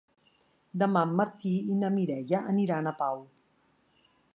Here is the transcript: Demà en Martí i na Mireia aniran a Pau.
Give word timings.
Demà 0.83 1.03
en 1.09 1.13
Martí 1.21 1.53
i 1.75 1.77
na 1.83 1.93
Mireia 1.99 2.43
aniran 2.57 2.93
a 2.95 2.99
Pau. 3.05 3.23